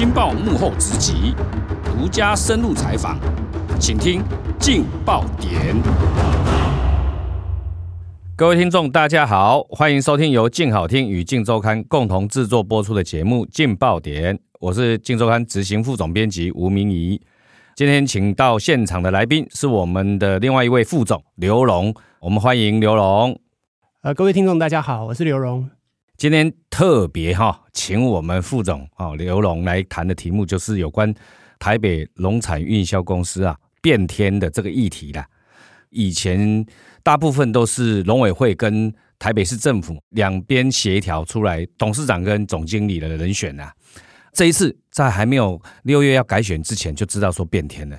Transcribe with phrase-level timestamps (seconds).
[0.00, 1.34] 镜报幕后直击，
[1.84, 3.18] 独家深入采访，
[3.78, 4.22] 请听
[4.58, 5.76] 劲爆点。
[8.34, 17.20] 各位听众，大家好，欢迎收听由镜好听与镜周刊共同制作播出的节目《劲爆点》，我是镜周刊执行副总编辑吴明仪。
[17.76, 23.38] 今天请到现场的来宾是我们的另外一位副总刘荣，我们欢迎刘荣。
[24.00, 25.68] 呃，各位听众，大家好，我是刘荣。
[26.20, 31.14] 今天特别哈，请我们副总啊刘龙来谈的题目就是有关
[31.58, 35.26] 台北农产运销公司啊变天的这个议题啦。
[35.88, 36.66] 以前
[37.02, 43.72] 大部分都是农委会跟台北市政府两边协调出来董事长跟总经理的人选啊。
[44.34, 47.98] 这一次在还没有六月要改选之前就知道说变天了。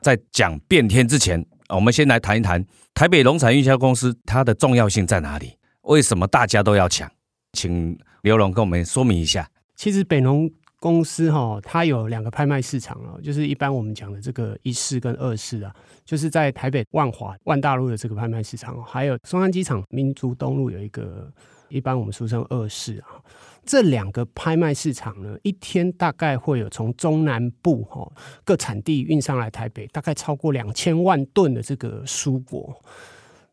[0.00, 5.56] 在讲变天之前，我们先来谈一谈台北农产运销公司它的重要性在哪里？
[5.82, 7.08] 为什么大家都要抢？
[7.52, 9.48] 请刘龙跟我们说明一下。
[9.76, 21.32] 其实北农公司哈，它有两个拍卖市场啊，就是一般我们讲的这个一市跟二市啊，就是在台北万华万大路的这个拍卖市场，还有松山机场民族东路有一个，
[21.68, 23.22] 一般我们俗称二市啊。
[23.64, 28.10] 这两个拍卖市场呢，一天大概会有从中南部哈
[28.44, 32.76] 各产地运上来台北，大概超过两千万吨的这个蔬果。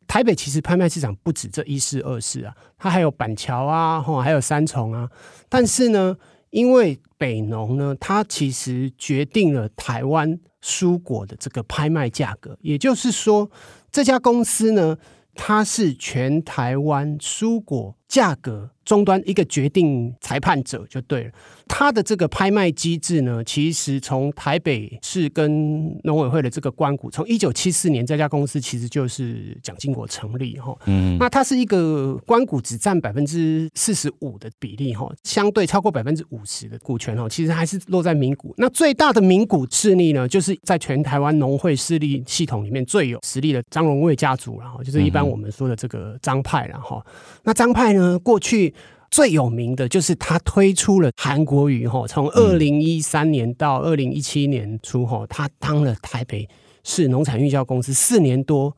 [0.09, 5.07] 台北其实拍卖市场不止这一市二市啊，它还有板桥啊，吼，还有三重啊。
[5.47, 6.17] 但是呢，
[6.49, 13.51] 因为北农呢，它其实决定了台湾蔬果的这个拍卖价格，也就是说，
[13.91, 14.97] 这家公司呢，
[15.35, 21.31] 它是全台湾蔬果价格终端一个决定裁判者就对了。
[21.67, 30.75] 它的这个拍卖机制呢，其实从台北市跟农委会的这个关股，从一九七四年这家公司其实就是蒋经国成立哈。
[30.87, 38.55] 嗯，那它是一个关股只占百分之四十五的比例哈，相对超过百分之五十的股权哈，其实还是落在民股。
[38.57, 47.05] 那最大的民股势力呢，就是在全台湾农会势力系统里面最有实力的张荣卫家族，然后就是一般我们说的这个张派，然后
[47.43, 48.73] 那张派呢，过去。
[49.11, 56.47] 最有名的就是他推出了韩国语哈，从二零一三年到二零一七年初哈，他当了台北
[56.83, 58.71] 市农产运销公司四年多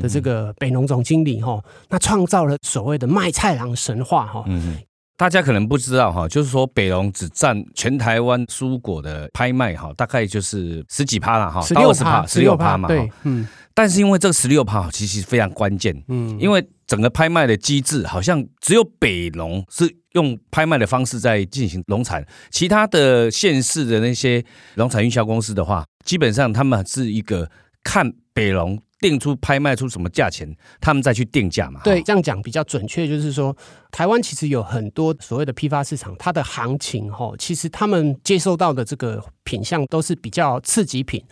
[0.00, 4.42] 的这个北农总经理哈，那创造了所谓的卖菜郎神话哈。
[4.46, 4.78] 嗯
[5.16, 12.88] 大家可能不知道哈，就是说北农只占全台湾蔬果的拍卖哈，大概就是十几趴了哈，十六十趴，十六趴嘛。
[12.88, 13.46] 对，嗯。
[13.74, 27.50] 但是因为这个十六趴其实非常关键，嗯，因为整个拍卖的机制好像只有北农是用拍卖的方式在进行农产，其他的县市的那些农产运销公司的话，基本上他们是一个
[27.82, 28.80] 看北农。
[29.10, 30.48] 定出拍卖出什么价钱，
[30.80, 31.80] 他们再去定价嘛？
[31.84, 33.54] 对，这样讲比较准确，就是说，
[33.90, 41.22] 台湾其实有很多所谓的批发市场，它的行情哈，其实他们接收到的这个品相都是比较次级品。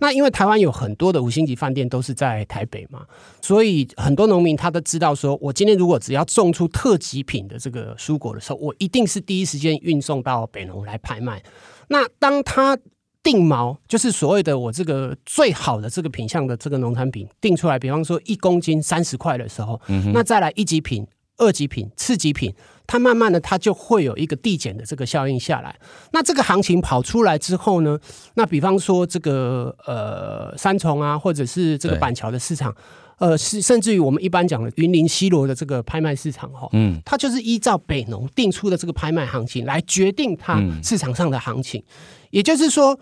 [0.00, 3.06] 那因为台湾有很多的五星级饭店都是在台北嘛，
[3.40, 11.40] 所以很多农民他都知道说，我今天如果只要种出特级品的这个蔬果的时候，我一定是第一时间运送到北农来拍卖。
[11.86, 12.76] 那当他
[13.22, 22.54] 定毛就是所谓的我这个最好的这个品相的这个农产品定出来，比方说一公斤三十块的时候，嗯，那再来一级品、二级品、次级品，
[22.86, 25.76] 它慢慢的它就会有一个递减的这个效应下来。
[26.12, 27.98] 那这个行情跑出来之后呢，
[28.34, 32.74] 那比方说这个呃三重啊，或者是这个板桥的市场，
[33.20, 41.84] 呃是甚至于我们一般讲的云林西罗的这个拍卖市场哈，嗯，它就是依照北农定出的这个拍卖行情来决定它市场上的行情。
[42.30, 42.98] 也就是说，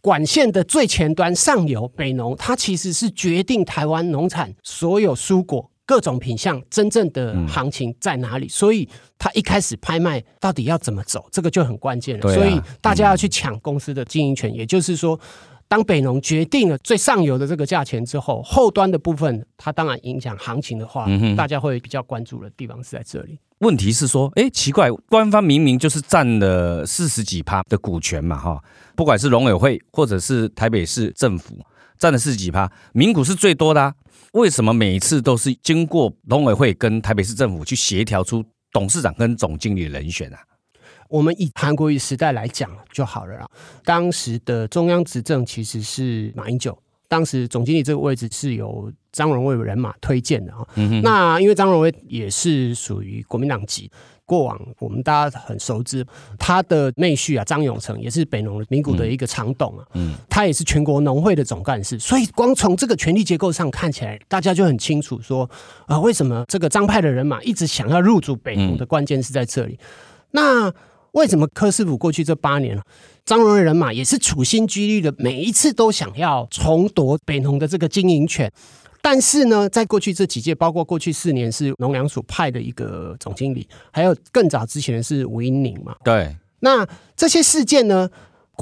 [0.00, 12.34] 管线的最前端上游北农，它其实是决定台湾农产所有蔬果各种品相真正的行情在哪里，所以它一开始拍卖到底要怎么走，这个就很关键了。
[12.34, 14.52] 所以大家要去抢公司的经营权。
[14.52, 15.18] 也就是说，
[15.72, 23.38] 当北农决定了最上游的这个价钱之后，后端的部分它当然影响行情的话，大家会比较关注的地方是在这里。
[23.60, 28.62] 问题是说，哎，奇怪，官方明明就是占了四十几趴的股权嘛，哈，
[28.94, 31.56] 不管是农委会或者是台北市政府
[31.96, 33.94] 占了四十几趴，民股是最多的啊，
[34.34, 40.38] 为什么每一次都是经过农委会跟台北市政府去协调出董事长跟总经理的人选啊？
[41.12, 43.46] 我们以韩国瑜时代来讲就好了啦，
[43.84, 46.76] 当时的中央执政其实是马英九。
[47.06, 50.66] 当时总经理这个位置是由张荣味人马推荐的哈，
[51.02, 53.90] 那因为张荣味也是属于国民党籍，
[54.24, 56.02] 过往我们大家很熟知，
[56.38, 65.48] 他的妹婿啊张永成也是北农名股的一个常董啊，嗯，他也是全国农会的总干事，所以光从这个权力结构上看起来，大家就很清楚说
[65.84, 69.78] 啊，为什么这个张派的人马一直想要入主北农的关键是在这里。
[70.30, 70.72] 那
[71.12, 72.78] 为什么柯师傅过去这八年
[73.24, 78.50] 张荣的人马也是处心积虑的，每一次都想要重夺北农的这个经营权。
[79.00, 85.96] 但是呢，在过去这几届，包括过去四年是农粮署派的一个总经理，还有更早之前的是吴英宁嘛。
[86.04, 86.86] 对，那
[87.16, 88.08] 这些事件呢，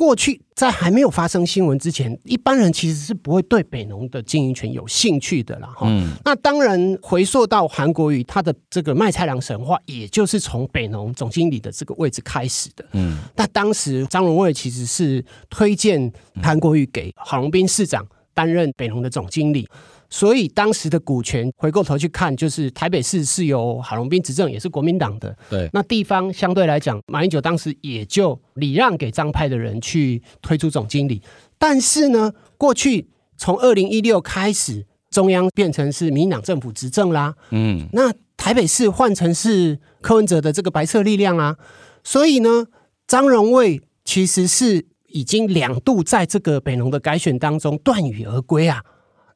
[0.00, 5.68] 过去在还没有发生新闻之前，一般人其实是不会对北农的经营权有兴趣的啦。
[5.76, 12.82] 哈、嗯，那当然回溯到韩国瑜他的这个卖菜郎神话，也就是从北农总经理的这个位置开始的。
[12.92, 16.10] 嗯，那当时张荣卫其实是推荐
[16.42, 18.02] 韩国瑜给郝龙斌市长
[18.32, 19.68] 担任北农的总经理。
[20.10, 25.34] 所以当时的股权回过头去看，就是台北市是由郝龙斌执政，也是国民党的。
[25.48, 31.22] 对，那地方相对来讲，马英九当时也就礼让给张派的人去推出总经理。
[31.56, 37.36] 但是呢，过去从二零一六开始，中央变成是民进党政府执政啦。
[37.50, 41.56] 嗯，那台北市换成是柯文哲的这个白色力量啊。
[42.02, 42.66] 所以呢，
[43.06, 48.82] 张荣卫其实是已经两度在这个北农的改选当中断羽而归啊。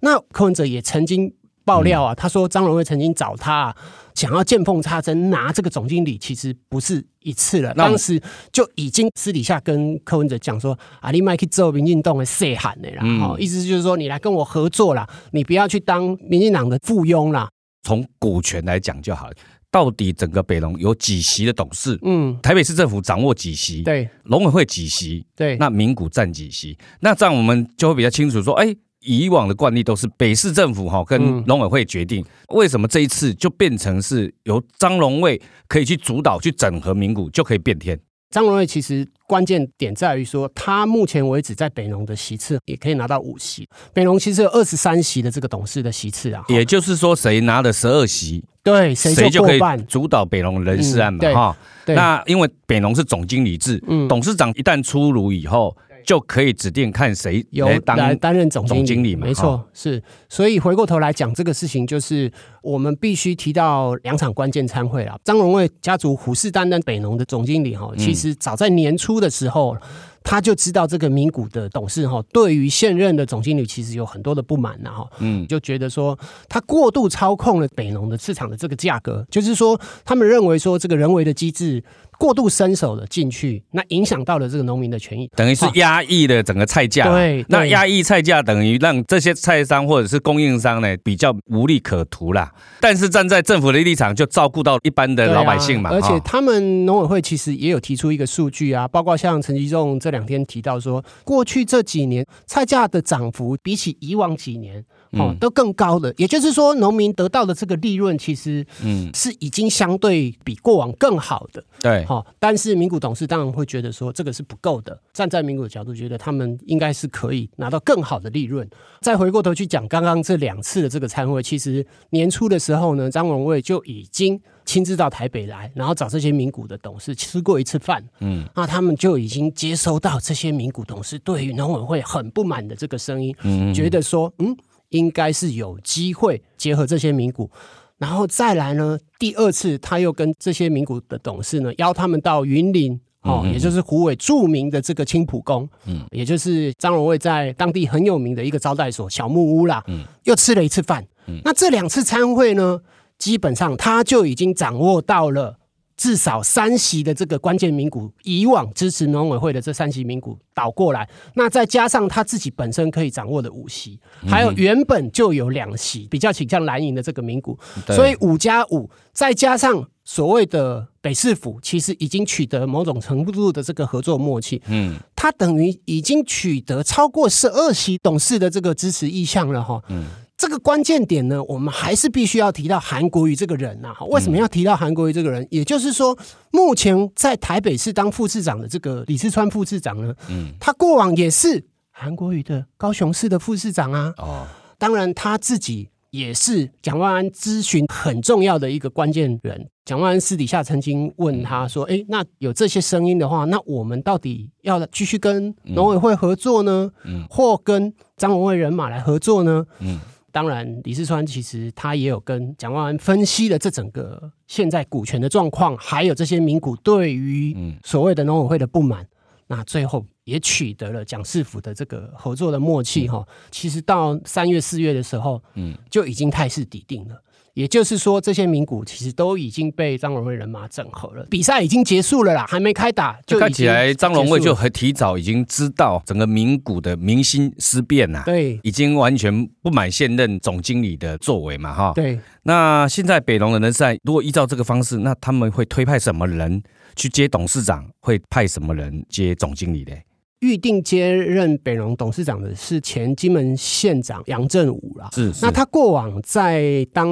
[0.05, 1.33] 那柯文哲也曾经
[1.65, 3.75] 爆料啊，他说张荣惠曾经找他
[4.15, 7.73] 想要见缝插针拿这个总经理，其实不是一次了。
[7.73, 8.21] 当时
[8.53, 17.49] 就已经私底下跟柯文哲讲说：“啊，你麦去做民进党的细汉的，然后意思就是说你来跟我合作啦，你不要去当民进党的附庸啦。”
[17.83, 19.35] 从股权来讲就好了，
[19.71, 21.99] 到底整个北龙有几席的董事？
[22.03, 23.83] 嗯，台北市政府掌握几席？
[23.83, 25.27] 对，农委会几席？
[25.35, 26.77] 对，那民股占几席？
[27.01, 28.77] 那这样我们就会比较清楚说，哎。
[29.05, 37.99] 以往的惯例都是北市政府哈跟农委会决定，嗯，为什么这一次就变成是由张荣卫可以去主导去整合名股就可以变天？
[38.31, 51.57] 张荣卫其实关键点在于说，他目前为止在北农的席次也可以拿到五席，北农其实有二十三席的这个董事的席次啊，也就是说谁拿了十二席，对，谁就可以主导北农人事案嘛哈，
[51.87, 51.95] 嗯。
[51.95, 55.77] 那因为北农是总经理制，嗯，董事长一旦出炉以后。
[56.05, 59.27] 就可以指定看谁有来担任总经理，经理嘛？
[59.27, 60.03] 没错，是。
[60.29, 62.31] 所以回过头来讲，这个事情就是
[62.63, 65.19] 我们必须提到两场关键参会了。
[65.25, 69.77] 张荣卫家族虎视眈眈北农的总经理哈，其实早在年初的时候。
[70.27, 76.19] 他就知道这个名股的董事哈，对于现任的总经理其实有很多的不满呐哈，嗯，就觉得说
[76.49, 81.85] 他过度操控了北农的市场的这个价格，就是说他们认为说这个人为的机制
[82.19, 92.51] 过度伸手了进去，那影响到了这个农民的权益，等于是压抑了整个菜价，对，那压抑菜价等于让这些菜商或者是供应商呢比较无利可图啦。
[92.81, 100.14] 但是站在政府的立场，就照顾到一般的老百姓嘛，而且他们农委会其实也有提出一个数据啊，包括像陈吉仲这。
[100.15, 111.63] 两天提到说，过去这几年菜价的涨幅比起以往几年哦都更高了，也就是说，农民得到的这个利润其实嗯是已经相对比过往更好的。
[111.81, 114.99] 对，好，但是民股董事当然会觉得说这个是不够的。
[115.13, 118.69] 站在民股的角度，觉得他们应该是可以拿到更好的利润。
[119.01, 124.41] 再回过头去讲刚刚这两次的这个参会，其实年初的时候呢，张荣卫就已经。
[124.65, 134.57] 亲自到台北来，然后找这些名股的董事吃过一次饭，嗯，那他们就已经接收到这些名股董事对于农委会很不满的这个声音，嗯，觉得说，嗯，
[134.89, 137.51] 应该是有机会结合这些名股，
[137.99, 152.81] 然后再来呢，第二次他又跟这些名股的董事呢邀他们到云林，哦，嗯，也就是虎尾著名的这个青浦宫，嗯，也就是张荣卫在当地很有名的一个招待所小木屋啦，嗯，又吃了一次饭，嗯，那这两次参会呢？
[153.19, 155.59] 基本上他就已经掌握到了
[155.97, 167.57] 至少三席的这个关键民股，以往支持农委会的这三席民股倒过来，那再加上他自己本身可以掌握的五席，还有原本就有两席比较倾向蓝营的这个名股，
[167.87, 174.61] 所以五加五再加上所谓的北市府，其实已经取得某种程度的这个合作默契。
[174.67, 179.81] 嗯，他等于已经取得超过十二席董事的这个支持意向了哈。
[179.89, 180.05] 嗯。
[180.45, 184.05] 这个关键点呢，我们还是必须要提到韩国瑜这个人呐、啊。
[184.11, 185.47] 为什么要提到韩国瑜这个人？
[185.51, 186.15] 也就是说，
[186.51, 194.13] 目前在台北市当副市长的这个李世川副市长呢，嗯，他过往也是韩国瑜的高雄市的副市长啊。
[194.19, 194.47] 哦，
[194.77, 199.67] 当然他自己也是蒋万安咨询很重要的一个关键人。
[199.87, 206.91] 蒋万安私底下曾经问他说：“哎，那有这些声音的话，那我们到底要继续跟农委会合作呢？
[207.05, 209.99] 嗯，或跟张荣味人马来合作呢？”嗯。
[210.35, 219.07] 当然，李四川其实他也有跟蒋万安分析了这整个现在股权的状况，还有这些民股对于所谓的农委会的不满，
[219.47, 223.25] 那最后也取得了蒋市府的这个合作的默契哈。
[223.53, 227.23] 其实到三月四月的时候，嗯，就已经态势底定了。
[227.55, 231.25] 也就是说，这些名股其实都已经被张荣惠人马整合了。
[231.31, 238.23] 比赛已经结束了啦，还没开打，就看起来张荣惠就很提早已经知道整个名股的明星思变呐。
[238.27, 241.93] 对，已经完全不满现任总经理的作为嘛，哈。
[241.95, 242.19] 对。
[242.43, 246.63] 那现在北龙的人赛，如果依照这个方式，那他们会推派什么人
[246.97, 247.89] 去接董事长？
[248.01, 250.03] 会派什么人接总经理嘞？
[250.45, 255.09] 预定接任北农董事长的是前金门县长杨振武啦。
[255.15, 255.39] 是，是。
[255.41, 257.09] 那他过往在当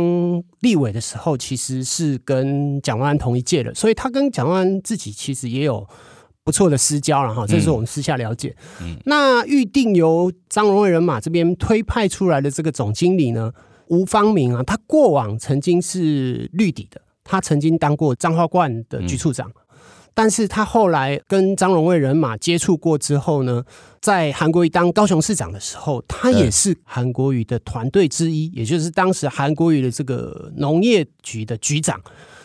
[0.61, 5.89] 立委的时候，其实是跟蒋万安同一届的，所以他跟蒋万安自己其实也有
[6.45, 7.47] 不错的私交了哈。
[7.47, 8.55] 这是我们私下了解。
[8.83, 8.99] 嗯。
[9.07, 13.51] 那预定由张荣惠人马这边推派出来的这个总经理呢，
[13.87, 19.49] 吴方明啊，他过往曾经是绿底的，他曾经当过彰化冠的局处长。
[19.49, 19.55] 嗯
[20.15, 23.65] 但是他后来跟张荣卫人马接触过之后呢，
[24.01, 32.01] 在韩国瑜当高雄市长的时候，他也是韩国瑜的团队之一，也就是当时韩国瑜的这个农业局的局长。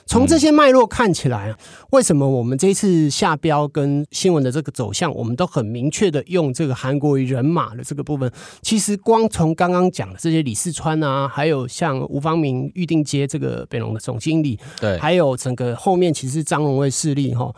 [0.08, 1.58] 从这些脉络看起来啊，
[1.92, 8.32] 为什么我们这次下标跟新闻的这个走向，我们都很明确的用这个韩国瑜人马的这个部分？
[8.62, 17.54] 其实光从刚刚讲的这些李四川啊，还有像吴方明预定接这个北农的总经理，对，还有整个后面其实张荣卫势力哈，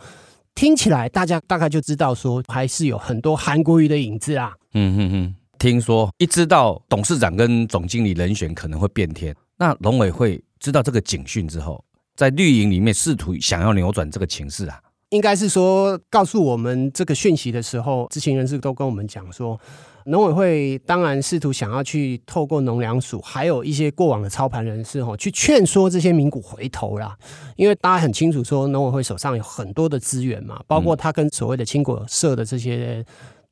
[0.54, 4.52] 听起来大家大概就知道说，还是有很多韩国瑜的影子啊。
[4.74, 11.84] 嗯嗯嗯，听说一知道董事长跟总经理人选可能会变天，那农委会知道这个警讯之后。
[12.20, 19.58] 在绿营里面试图想要扭转这个情势啊，应该是说告诉我们这个讯息的时候，知情人士都跟我们讲说，
[20.04, 27.16] 农委会当然试图想要去透过农粮署，还有一些过往的操盘人士哈，去劝说这些名股回头啦。
[27.56, 33.02] 因为大家很清楚说，农委会手上有很多的资源嘛，包括他跟所谓的青果社的这些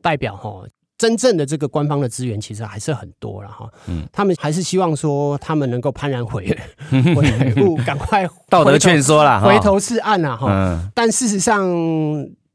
[0.02, 0.62] 代表哈。
[0.98, 6.44] 真正的这个官方的资源其实还是很多了哈，嗯，他们还是希望说他们能够幡然悔
[6.90, 10.90] 悔悟，赶快道德劝说啦，回头是岸了哈。
[10.92, 11.64] 但事实上，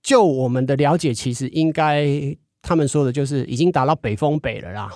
[0.02, 2.06] 就我们的了解，其实应该
[2.62, 4.90] 他们说的就是已经打到北风北了啦，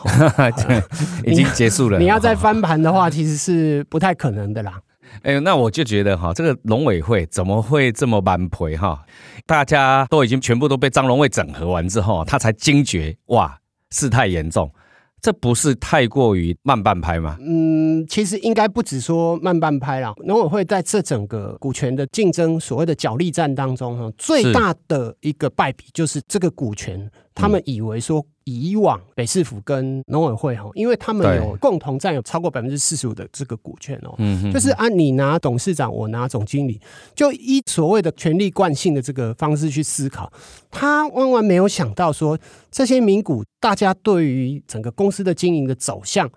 [1.26, 1.98] 已经结束了。
[1.98, 4.78] 你要再翻盘的话，其实是不太可能的啦。
[5.24, 9.04] 哎呦，那我就觉得哈，这个农委会怎么会这么蛮赔哈？
[9.46, 13.58] 大家都已经全部都被张荣惠整合完之后，他才惊觉哇，
[13.92, 14.72] 事态严重。
[15.20, 17.38] 这不是太过于慢半拍吗？
[17.42, 20.14] 嗯，其实应该不止说慢半拍啦。
[20.26, 28.26] 农委会在这整个股权的竞争，所谓的角力战当中，哈，最大的一个败笔就是这个股权，他们以为说。
[28.48, 36.80] 以往北市府跟农委会哈，因为他们有共同占有超过百分之四十五的这个股权哦，嗯，就是按你拿董事长，我拿总经理，
[37.14, 40.32] 就依所谓的权力惯性的这个方式去思考，
[40.72, 42.40] 他万万没有想到说，
[42.72, 46.30] 这些名股大家对于整个公司的经营的走向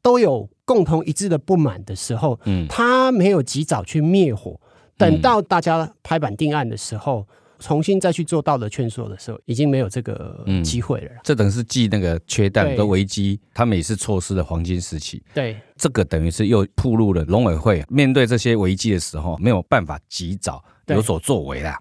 [0.00, 4.58] 都有共同一致的不满的时候，嗯，他没有及早去灭火，
[4.96, 7.26] 等到大家拍板定案的时候。
[7.60, 11.20] 重新再去做道德劝说的时候，已经没有这个机会了、嗯。
[11.22, 15.22] 这等于是继那个缺蛋的危机，他们也是错失了黄金时期。
[15.32, 21.78] 对，这个等于是又暴露了农委会面对这些危机的时候没有办法及早有所作为啦。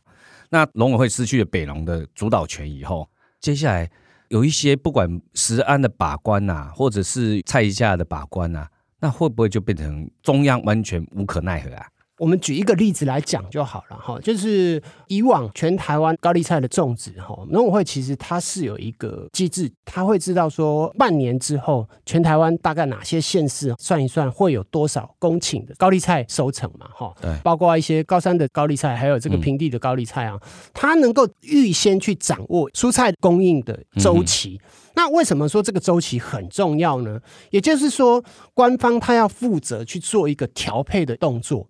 [0.50, 3.09] 那农委会失去了北农的主导权以后，
[3.39, 3.89] 接下来
[4.27, 8.69] 有一些不管食安的把关呐、啊，或者是菜价的把关呐、啊，
[9.00, 11.88] 那会不会就变成中央完全无可奈何啊？
[12.19, 30.38] 我们举一个例子来讲就好了哈，就是以往全台湾高丽菜的种植哈，农委会其实它是有一个机制，它会知道说半年之后全台湾大概哪些县市算一算会有多少公顷的高丽菜收成嘛哈，对，包括一些高山的高丽菜，还有这个平地的高丽菜啊，
[30.73, 34.59] 它能够预先去掌握蔬菜供应的周期。
[34.95, 37.21] 那为什么说这个周期很重要呢？
[37.51, 38.21] 也就是说，
[38.53, 41.69] 官方它要负责去做一个调配的动作。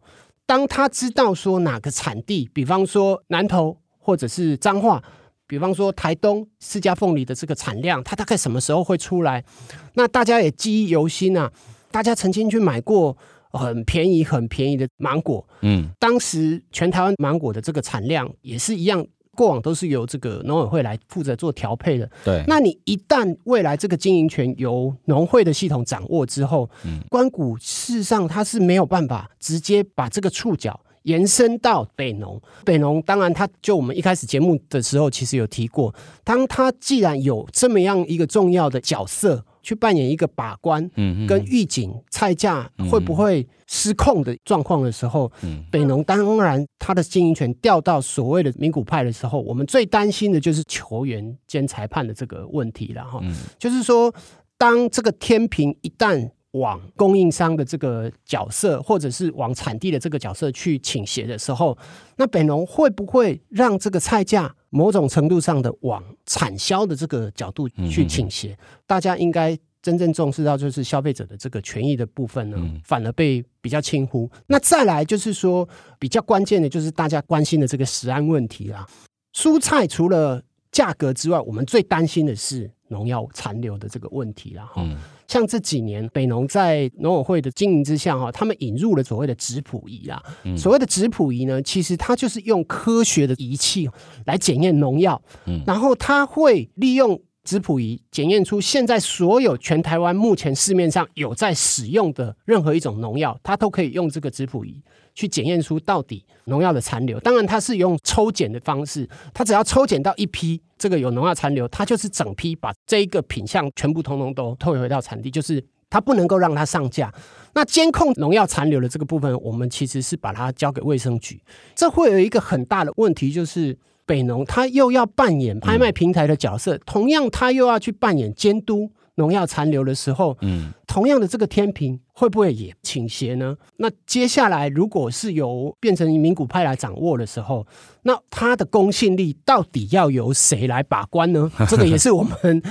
[0.49, 4.99] 当他知道说哪个产地，比方说南投或者是彰化，
[5.45, 9.45] 比方说台东释迦凤梨的这个产量，它大概什么时候会出来？
[9.93, 11.51] 那大家也记忆犹新啊，
[11.91, 13.15] 大家曾经去买过
[13.51, 19.05] 很便宜、很便宜的芒果，嗯，当时全台湾芒果的这个产量也是一样。
[19.39, 22.43] 过往都是由这个农委会来负责做调配的，对。
[22.45, 32.41] 那你一旦未来这个经营权由农会的系统掌握之后，嗯，官股事实上它是没有办法直接把这个触角延伸到北农。
[32.65, 39.45] 北农当然，它就我们一开始节目的时候其实有提过，当它既然有这么样一个重要的角色。
[39.69, 45.63] 去扮演一个把关，嗯跟预警菜价会不会失控的状况的时候，嗯。
[45.69, 53.21] 北农当然他的经营权调到所谓的名股派的时候，我们最担心的就是球员兼裁判的这个问题了哈。
[53.59, 54.11] 就是说，
[54.57, 61.77] 当这个天平一旦往供应商的这个角色，或者是往产地的这个角色去倾斜的时候，
[62.17, 68.53] 那北农会不会让这个菜价某种程度上的往产销的这个角度去倾斜？
[68.53, 74.29] 嗯、大家应该真正重视到就是消费者的这个权益的部分呢，嗯、反而被比较轻忽。
[74.47, 75.67] 那再来就是说
[75.99, 78.87] 比较关键的就是大家关心的这个食安问题啦。
[79.33, 80.41] 蔬菜除了
[80.71, 84.81] 价格之外，我们最担心的是农药残留的这个问题了哈。
[84.83, 84.95] 嗯、
[85.27, 90.21] 像这几年北农在农委会的经营之下哈，他们引入了所谓的质谱仪啦。
[90.43, 93.89] 嗯、所谓的质谱仪呢，其实它就是用科学的仪器
[94.25, 104.79] 来检验农药，嗯、然后它会利用质谱仪检验出现在所有全台湾目前市面上有在使用的任何一种农药，它都可以用这个质谱仪。
[105.15, 117.13] 去检验出到底农药的残留，当然它是用抽检的方式，它只要抽检到一批这个有农药残留，它就是整批把这一个品项全部通通都退回到产地，就是它不能够让它上架。
[117.53, 121.41] 那监控农药残留的这个部分，我们其实是把它交给卫生局，
[121.75, 123.77] 这会有一个很大的问题，就是
[124.09, 128.89] 北农他又要扮演拍卖平台的角色，嗯、同样他又要去扮演监督。
[129.15, 133.53] 农药残留的时候，嗯，同样的这个天平会不会也倾斜呢？
[133.75, 137.67] 那接下来如果是由变成民股派来掌握的时候，
[138.03, 141.51] 那它的公信力到底要由谁来把关呢？
[141.67, 142.63] 这个也是我们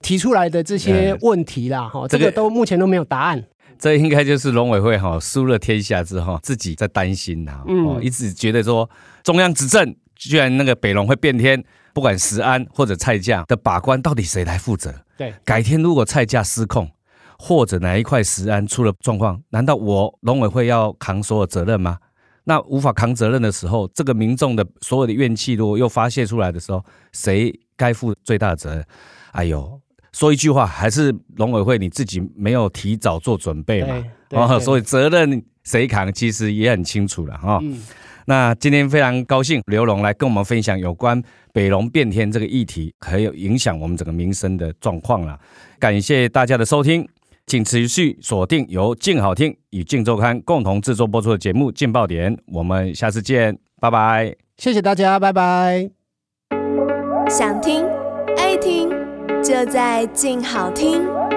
[0.00, 3.44] 提出来的这些问题啦，哈，这个都目前都没有答案。
[3.76, 8.88] 这应该就是农委会哈输了天下之后自己在担心呐，嗯，一直觉得说
[9.24, 11.64] 中央执政居然那个北龙会变天。
[11.94, 14.94] 不管食安或者菜价的把关，到底谁来负责？
[15.16, 16.88] 对，改天如果菜价失控，
[17.36, 21.98] 或者哪一块食安出了状况，难道我农委会要扛所有责任吗？
[22.44, 28.84] 那无法扛责任的时候，这个民众的所有的怨气如果又发泄出来的时候，谁该负最大的责任？
[29.32, 29.80] 哎呦，
[30.12, 34.04] 说一句话，还是农委会你自己没有提早做准备嘛？
[34.30, 37.58] 哦，所以责任谁扛，其实也很清楚了哈。
[37.60, 37.82] 嗯
[38.28, 41.20] 那今天非常高兴刘龙来跟我们分享有关
[41.50, 45.40] 北龙变天这个议题，还有影响我们整个民生的状况了。
[45.78, 47.08] 感谢大家的收听，
[47.46, 54.36] 请持续锁定由静好听与静周刊共同制作播出的节目《镜爆点》，我们下次见，拜拜。
[54.58, 55.88] 谢谢大家，拜拜。
[57.30, 57.82] 想听
[58.36, 58.90] 爱听，
[59.42, 61.27] 就在静好听。